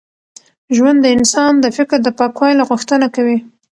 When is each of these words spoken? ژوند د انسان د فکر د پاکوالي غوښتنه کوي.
ژوند 0.75 0.99
د 1.01 1.05
انسان 1.17 1.53
د 1.59 1.65
فکر 1.77 1.97
د 2.03 2.09
پاکوالي 2.19 2.63
غوښتنه 2.69 3.07
کوي. 3.15 3.37